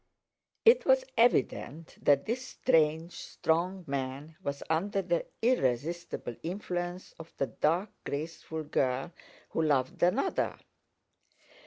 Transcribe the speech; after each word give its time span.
It 0.65 0.83
was 0.87 1.05
evident 1.15 1.95
that 2.01 2.25
this 2.25 2.43
strange, 2.47 3.13
strong 3.13 3.83
man 3.85 4.35
was 4.43 4.63
under 4.67 4.99
the 5.03 5.27
irresistible 5.43 6.35
influence 6.41 7.13
of 7.19 7.31
the 7.37 7.45
dark, 7.45 7.91
graceful 8.03 8.63
girl 8.63 9.11
who 9.49 9.61
loved 9.61 10.01
another. 10.01 10.57